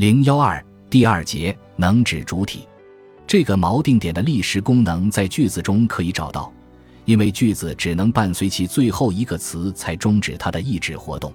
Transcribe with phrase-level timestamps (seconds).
[0.00, 2.66] 零幺二第二节能指主体，
[3.26, 6.50] 这个锚定点的历时功能在句子中可以找到，
[7.04, 11.30] 因为句子只能伴随其最后一个词才终止它的意指活动。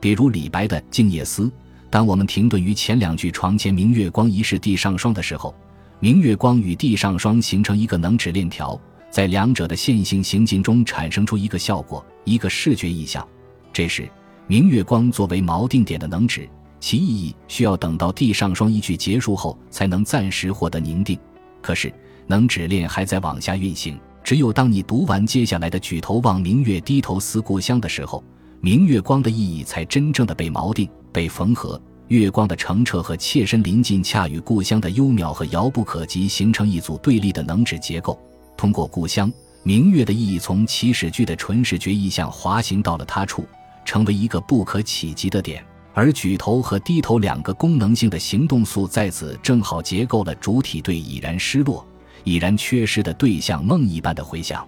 [0.00, 1.44] 比如李白的《静夜思》，
[1.90, 5.54] 当我们停顿于前两句“床前明月光，疑是地上霜”的时候，
[6.00, 8.76] 明月光与地上霜形成一个能指链条，
[9.12, 13.24] 在两者的线性行进中产生出一个效果，一个视觉意象。
[13.72, 14.10] 这时，
[14.48, 16.48] 明月光作为锚定点的能指。
[16.82, 21.16] 其意义需要等到地上霜一句结束后才能暂时获得凝定，
[21.62, 21.94] 可是
[22.26, 23.96] 能指链还在往下运行。
[24.24, 28.22] 只有当你读完接下来的“举头望明月，低头思故乡”的时候，
[28.60, 31.80] 明月光的意义才真正的被锚定、被缝合。
[32.08, 38.20] 月光的澄澈和切身临近，恰与故乡的幽渺和遥不可及形成一组对立的能指结构。
[38.56, 43.44] 通过故乡，明月的意义从起始句的纯视觉意象滑行到了他处，
[43.84, 45.64] 成为一个不可企及的点。
[45.94, 51.86] 而举头和低头两个功能性的行动素在此正好结构了主体对已然失落、
[52.24, 54.66] 已然缺失的对象梦一般的回响。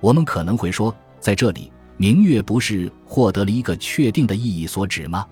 [0.00, 5.26] 我们可能会说，在这里，明月不是获得了一个确定的意义所指吗？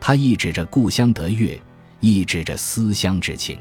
[0.00, 1.60] 它意指着故乡得月，
[2.00, 3.56] 意指着思乡之情。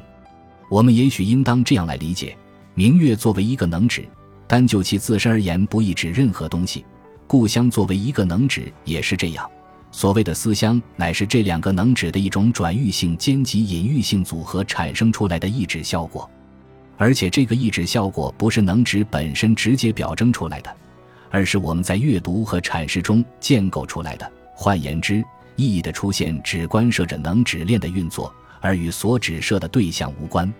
[0.69, 2.35] 我们也许应当这样来理解：
[2.73, 4.03] 明月作为一个能指，
[4.47, 6.83] 单就其自身而言，不意指任何东西；
[7.27, 9.47] 故乡作为一个能指，也是这样。
[9.93, 16.27] 所谓的思乡，乃是这两个能指的一种转喻性兼及隐喻性组合产生出来的意指效果，
[16.97, 20.75] 而且这个意指效果不是能指本身直接表征出来的，
[21.29, 24.29] 而是我们在阅读和阐释中建构出来的。
[24.55, 25.23] 换言之，
[25.55, 30.51] 意义的出现只关涉着能指链的运作，而与所指涉的对象无关。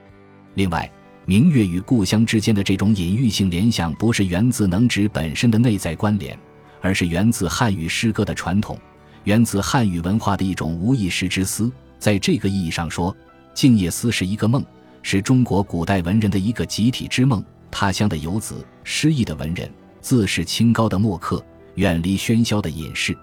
[0.54, 0.90] 另外，
[1.26, 6.38] 明月与故乡之间的这种隐喻性联想，不是源自能指本身的内在关联，
[6.82, 8.78] 而是源自汉语诗歌的传统。
[9.24, 13.14] 源自汉语文化的一种无意识之思，在这个意义上说，
[13.54, 14.64] 《静夜思》是一个梦，
[15.02, 17.44] 是中国古代文人的一个集体之梦。
[17.72, 21.44] 他乡的游子，诗意的文人，自视清高的墨客，
[21.76, 23.18] 远离喧嚣的隐士，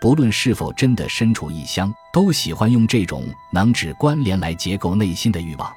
[0.00, 5.72] 不论是否真的身处异乡，都喜欢用这种能指关联来结构内心的欲望。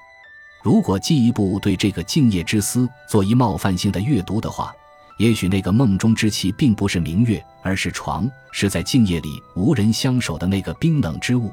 [0.63, 4.73] 如果进一步对这个《静夜之思》做一冒犯性的阅读的话，
[5.17, 11.51] 也许那个梦中之气并不是明月，而是床，是在静夜里无人相守的那个冰冷之物。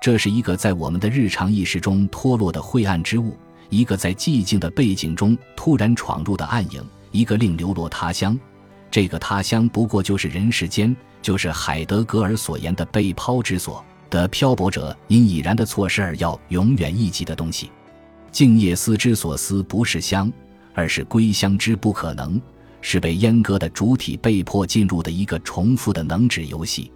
[0.00, 3.36] 这是一个在我们的日常意识中脱落的晦暗之物，
[3.68, 8.38] 一个在寂静的背景中突然闯入的暗影，一个令流落他乡。
[8.90, 17.70] 这个他乡不过就是人世间，就是海德格尔所言的被抛之所的漂泊者因已然的错失而要永远忆记的东西。
[18.30, 20.32] 静夜思之所思不是乡，
[20.74, 22.40] 而是归乡之不可能。
[22.82, 26.92] 是被阉割的主体被迫进入的一个重复的能指游戏。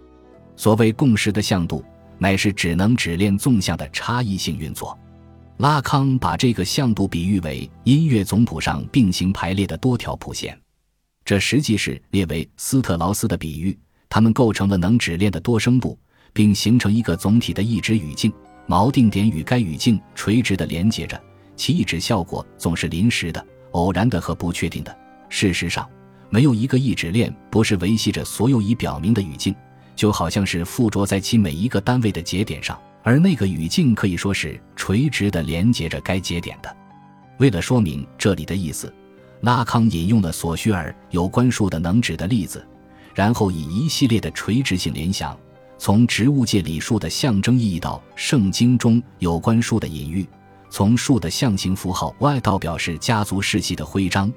[0.55, 1.83] 所谓共识的向度，
[2.19, 4.95] 乃是只能指链纵向的差异性运作。
[5.57, 10.55] 拉康把这个向度比喻为音乐总谱上并行排列的多条谱线，
[11.25, 13.75] 这实际是列为斯特劳斯的比喻。
[14.09, 15.97] 它们构成了能指链的多声部，
[16.31, 18.31] 并形成一个总体的一指语境。
[18.67, 21.17] 锚定点与该语境垂直的连接着，
[21.55, 24.93] 其一指效果总是临时的、偶然的和不确定的。
[25.29, 25.87] 事实上，
[26.29, 29.55] 没有一个意指链不是维系着所有已表明的语境，
[29.95, 36.75] 就好像是附着在其每一个单位的节点上，而那个语境可以说是垂直的连接着该节点的。
[37.39, 38.93] 为了说明这里的意思，
[39.41, 42.65] 拉康引用了索绪尔有关数的能指的例子，
[43.13, 45.37] 然后以一系列的垂直性联想，
[45.77, 50.27] 从植物界里数的象征意义到圣经中有关数的隐喻，
[50.69, 54.31] 从树的象形符号 Y 到表示家族世系的徽章。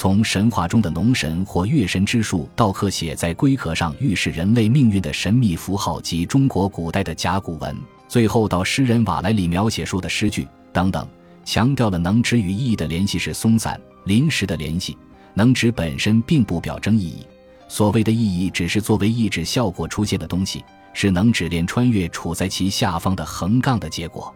[0.00, 7.76] 从神话中的农神或月神之术，到刻写在龟壳上预示人类命运的神秘符号及中国古代的甲骨文，
[8.08, 11.06] 最后到诗人瓦莱里描写树的诗句等等，
[11.44, 14.96] 强调了能指与意义的联系是松散、临时的联系。
[15.34, 17.26] 能指本身并不表征意义，
[17.68, 24.34] 所谓的意义只是作为意指效果出现的东西，是能指链穿越处在其下方的横杠的结果。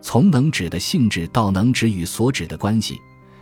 [0.00, 2.98] 从能指的性质到能指与所指的关系。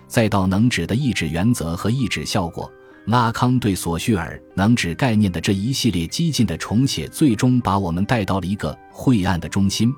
[0.07, 2.71] 再到能指的意指原则和意指效果，
[3.07, 9.93] 拉康对索绪尔能指概念的这一系列激进的重写，最终把我们带到了一个晦暗的中心。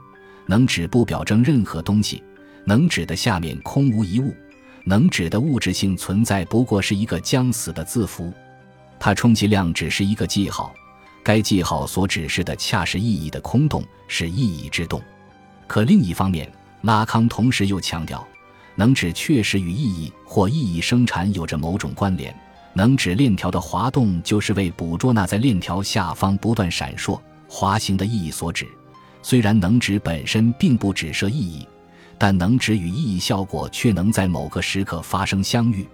[0.46, 2.22] 能指不表征任何东西，
[2.64, 4.32] 能指的下面空无一物，
[4.84, 8.32] 能指的物质性存在不过是一个将死的字符，
[8.98, 10.72] 它充其量只是一个记号，
[11.24, 15.02] 该记号所指示的恰是意义的空洞，是意义之洞。
[15.66, 16.48] 可另一方面，
[16.82, 18.24] 拉康同时又强调。
[18.76, 22.34] 能指确实与意义或意义生产有着某种关联。
[22.74, 27.18] 能指链条的滑动，就是为捕捉那在链条下方不断闪烁、
[27.48, 28.68] 滑行的意义所指。
[29.22, 31.66] 虽然能指本身并不指涉意义，
[32.18, 35.88] 但能指与意义效果却能在某个时刻发生相遇。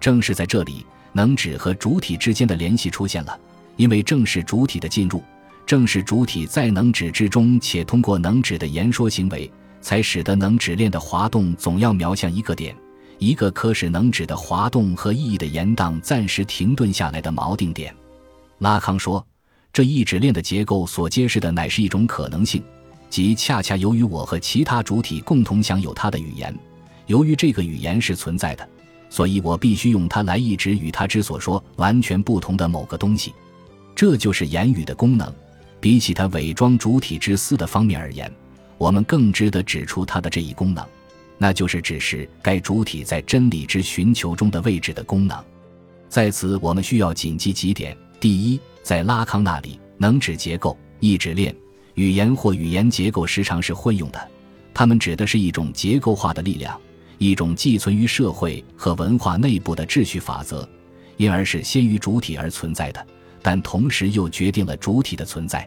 [0.00, 3.38] 正是在这里，能指和主体之间的联系出现了，
[3.76, 5.22] 因为正是主体的进入，
[5.66, 9.50] 正是主体在能指之中，且通过能指的言说行为，
[9.84, 12.74] 才使得能指链的滑动总要瞄向一个点，
[13.18, 17.94] 一个可使能指的滑动和意义的延宕暂时停顿下来的锚定点。
[18.58, 19.24] 拉康说。
[19.74, 22.62] 这一指链的结构所揭示的乃是一种可能性，
[23.10, 26.56] 即恰恰由于我和其他主体共同享有它的语言，
[27.08, 28.68] 由于这个语言是存在的，
[29.10, 33.34] 所以我必须用它来一直与它之所说完全不同的某个东西。
[33.96, 35.34] 这就是言语的功能。
[35.80, 38.32] 比起它伪装主体之私的方面而言，
[38.84, 40.86] 我们更值得指出它的这一功能，
[41.38, 45.42] 那就是指示该主体在真理之寻求中的位置的功能。
[46.06, 48.60] 在此，我们需要谨记几点：第一。
[48.82, 51.56] 在拉康那里，能指结构、意志链、
[51.94, 54.30] 语言或语言结构时常是混用的。
[54.74, 56.78] 它们指的是一种结构化的力量，
[57.16, 60.68] 一种寄存于社会和文化内部的秩序法则，
[61.16, 63.06] 因而是先于主体而存在的，
[63.40, 65.66] 但同时又决定了主体的存在。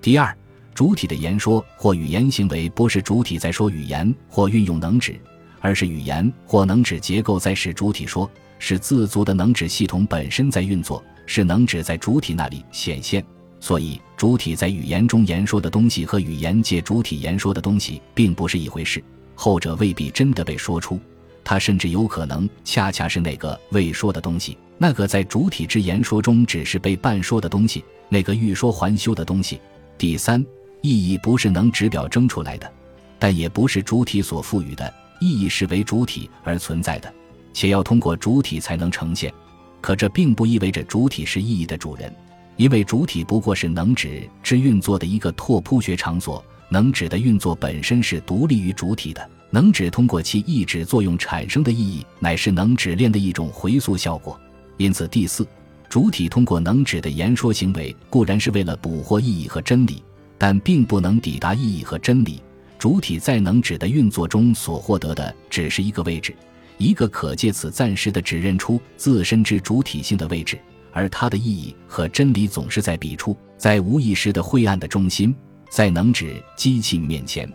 [0.00, 0.32] 第二，
[0.74, 5.18] 主体的言说或语言行为不是主体在说语言或运用能指，
[5.60, 11.02] 而是语言或能指结构在使主体说，是自足的能指系统本身在运作。
[11.26, 13.24] 是能指在主体那里显现，
[13.58, 19.02] 所以主体在语言中言说的东西和语言借主体言说的东西并不是一回事，
[19.34, 21.00] 后者未必真的被说出，
[21.42, 29.58] 它甚至有可能恰恰是那个未说的东西，那个在主体之言说中只是被半说的东西，那个欲说还休的东西。
[29.96, 30.44] 第三，
[30.84, 32.70] 意义不是能指表征出来的，
[33.18, 37.10] 但也不是主体所赋予的，意义是为主体而存在的，
[37.54, 39.32] 且要通过主体才能呈现。
[39.80, 42.14] 可这并不意味着主体是意义的主人，
[42.58, 46.44] 因为主体不过是能指之运作的一个拓扑学场所。
[46.68, 54.38] 能指的运作本身是独立于主体的，能指通过其意指作用产生的意义，乃是能指链的一种回溯效果。
[54.76, 55.46] 因此，第四，
[55.88, 60.02] 主体通过能指的言说行为，固然是为了捕获意义和真理，
[60.44, 62.38] 但并不能抵达意义和真理。
[62.78, 66.36] 主体在能指的运作中所获得的，只是一个位置。
[66.76, 70.58] 一个可借此暂时的指认出自身之主体性的位置，
[70.92, 75.34] 而它的意义和真理总是在彼处，在无意识的晦暗的中心，
[75.70, 77.50] 在能指机器面前，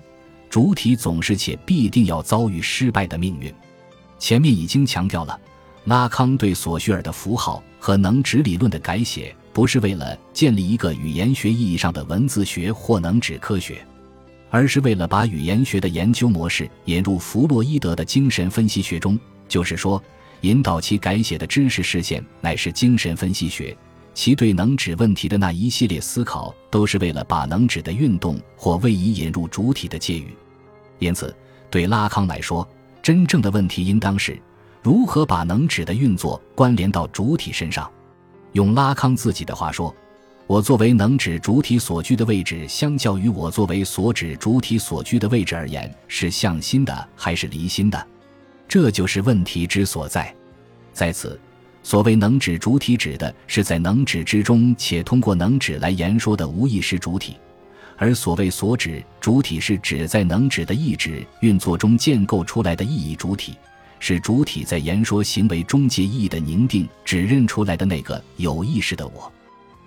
[0.49, 3.53] 主体总是且必定要遭遇失败的命运。
[4.17, 5.39] 前面已经强调了，
[5.83, 13.85] 拉康对索绪尔的符号和能指理论的改写，不是为了建立一个语言学意义上的文字学或能指科学。
[14.51, 20.01] 而是为了把语言学的研究模式引入弗洛伊德的精神分析学中，就是说，
[20.41, 23.77] 引导其改写的知识视线乃是精神分析学。
[24.15, 30.35] 其对能指问题的那一系列思考，都是为了把能指的运动或位移引入主体的界域。
[30.97, 31.33] 因此，
[31.69, 32.67] 对拉康来说，
[33.03, 34.37] 真正的问题应当是
[34.81, 37.89] 如何把能指的运作关联到主体身上。
[38.53, 39.95] 用拉康自己的话说。
[40.47, 48.07] 我作为能指主体所居的位置，相较于我作为所指主体所居的位置而言，是向心的还是离心的？
[48.67, 50.33] 这就是问题之所在。
[50.91, 51.39] 在此，
[51.83, 57.33] 所谓能指主体，指的是在能指之中且通过能指来言说的无意识主体；
[57.95, 63.55] 而所谓所指主体，是指在能指的意志运作中建构出来的意义主体，
[63.99, 69.31] 是主体在言说行为终结意义的凝定指认出来的那个有意识的我。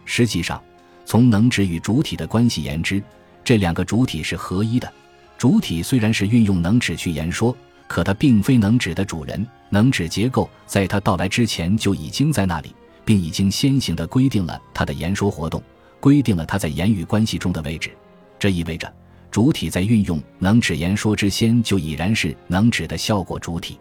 [0.05, 0.63] 实际上，
[1.05, 3.03] 从能指与主体的关系言之，
[3.43, 4.93] 这两个主体是合一的。
[5.39, 7.57] 主体虽然是运用能指去言说，
[7.89, 9.45] 可它并非能指的主人。
[9.71, 15.63] 能指结构在它到来之前就已经在那里，并已经先行的规定了它的言说活动，
[15.99, 17.91] 规定了它在言语关系中的位置。
[18.39, 18.93] 这意味着，
[19.31, 23.79] 主体在运用能指言说之先就已然是能指的效果主体。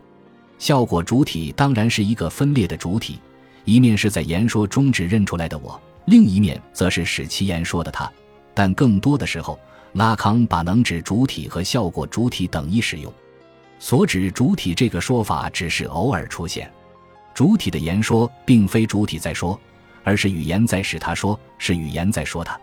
[0.62, 3.20] 效果主体当然是一个分裂的主体，
[3.66, 5.82] 一面是在言说中指认出来的我。
[6.06, 8.08] 另一面则是使其言说的他，
[8.54, 9.60] 但更多的时候，
[9.94, 13.12] 拉康把能指主体和效果主体等一使用。
[13.80, 16.72] 所指主体这个说法只是偶尔出现，
[17.34, 19.60] 主体的言说并非主体在说，
[20.04, 22.56] 而是语言在使他说，是语言在说他。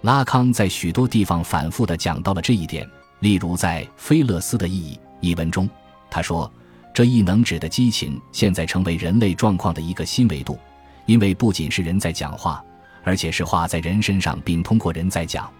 [0.00, 2.88] 拉康在许多地方反复地讲到了这一点，
[3.20, 5.68] 例如在《菲勒斯的意义》一文中，
[6.10, 6.50] 他说
[6.94, 10.58] ：“这异能指的激情现在成为人类状况的一个新维度，
[11.04, 12.64] 因为不仅是人在讲话。”
[13.06, 15.52] 而且是画在人身上，并通过人在讲，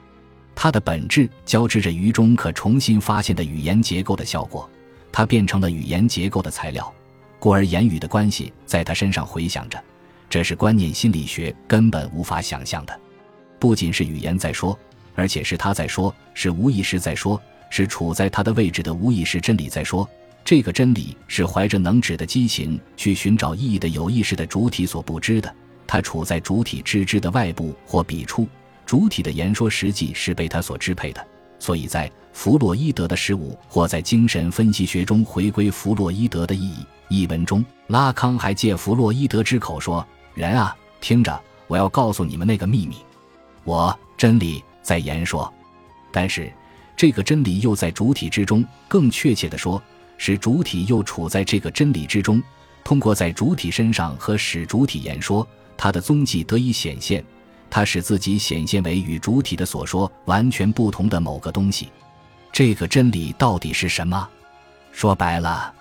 [0.55, 4.67] 它的本质交织着鱼中可重新发现的语言结构的效果，
[5.12, 6.91] 它变成了语言结构的材料，
[7.38, 9.79] 故而言语的关系在它身上回响着，
[10.31, 12.99] 这是观念心理学根本无法想象的。
[13.59, 14.75] 不仅是语言在说，
[15.14, 17.38] 而且是他在说，是无意识在说，
[17.69, 20.09] 是处在他的位置的无意识真理在说。
[20.44, 25.52] 这个真理是怀着能指的激情去寻找意义的有意识的主体所不知的，
[25.86, 28.46] 它处在主体知知的外部或笔触，
[28.84, 31.26] 主体的言说实际是被它所支配的。
[31.58, 42.96] 所以在弗洛伊德的事物或在精神分析学中回归弗洛伊德的意义一文中，拉康还借弗洛伊德之口说：“人啊，听着，我要告诉你们那个秘密，
[43.64, 45.50] 我真理在言说，
[46.12, 46.52] 但是
[46.94, 49.82] 这个真理又在主体之中，更确切地说。”
[50.16, 52.42] 使主体又处在这个真理之中，
[52.83, 57.25] 通过在主体身上和使主体言说，它的踪迹得以显现，
[57.68, 61.88] 它使自己显现为与主体的所说完全不同的某个东西。
[62.52, 64.28] 这个真理到底是什么？
[64.92, 65.75] 说白了，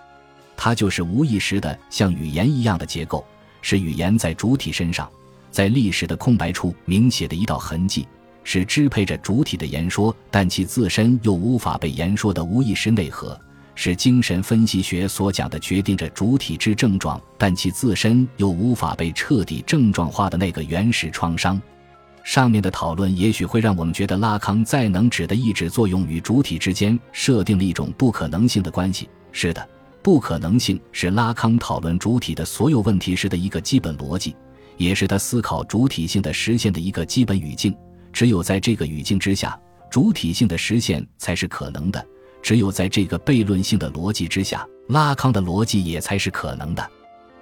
[0.57, 3.23] 它就是无意识的像语言一样的结构，
[3.61, 5.07] 是语言在主体身上，
[5.51, 8.07] 在历史的空白处明写的一道痕迹，
[8.43, 13.39] 是支配着主体的言说，但其自身又无法被言说的无意识内核。
[13.75, 21.61] 是精神分析学所讲的决定着主体之症状，但其自身又无法被彻底症状化的那个原始创伤。
[22.23, 29.09] 上面的讨论也许会让我们觉得拉康在能指的抑制作用与主体之间设定了一种不可能性的关系。
[29.31, 29.67] 是的，
[30.01, 34.35] 不可能性是拉康讨论主体的所有问题时的一个基本逻辑，
[34.77, 37.75] 也是他思考主体性的实现的一个基本语境。
[38.13, 42.05] 只有在这个语境之下，主体性的实现才是可能的。
[42.43, 46.87] 只有在这个悖论性的逻辑之下，拉康的逻辑也才是可能的。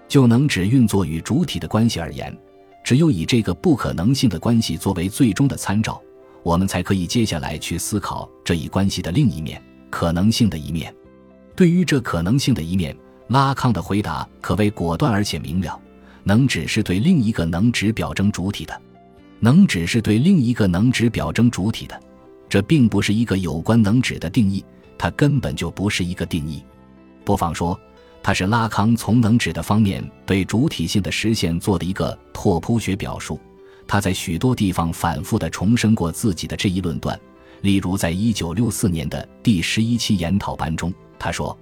[0.08, 2.38] 就能指运作与主体的关系而言，
[2.84, 6.00] 只有以这个不可能性的关系作为最终的参照，
[6.44, 10.94] 我们才可以接下来去思考这一关系的另一面——可能性的一面。
[11.56, 12.96] 对于这可能性的一面，
[13.28, 15.80] 拉康的回答可谓果断而且明了：
[16.24, 18.82] 能指是对另一个能指表征主体的，
[19.40, 22.00] 能指是对另一个能指表征主体的。
[22.50, 24.64] 这并不是一个有关能指的定义。
[25.02, 26.64] 它根本就不是一个定义，
[27.26, 27.78] 不妨说，
[28.22, 33.40] 它是拉康从能指的方面对主体性的实现做的一个拓扑学表述。
[33.88, 37.20] 他在许多地方反复地重申过自己的这一论断，
[37.62, 41.58] 例如在一九六四年的第十一期研讨班中，他说：“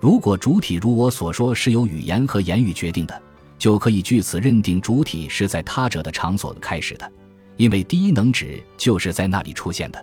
[0.00, 3.22] 如果主体如我所说是由语言和言语决定的，
[3.58, 7.12] 就可以据此认定主体是在他者的场所开始的，
[7.58, 10.02] 因为第一能指就是在那里出现的。”